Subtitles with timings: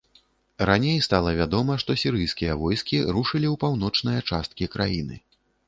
[0.69, 5.15] Раней стала вядома, што сірыйскія войскі рушылі ў паўночныя часткі краіны.